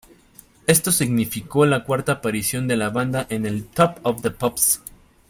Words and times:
Esto 0.65 0.91
significó 0.91 1.67
la 1.67 1.83
cuarta 1.83 2.13
aparición 2.13 2.67
de 2.67 2.75
la 2.75 2.89
banda 2.89 3.27
en 3.29 3.45
el 3.45 3.65
"Top 3.67 3.99
of 4.01 4.23
the 4.23 4.31
Pops". 4.31 4.81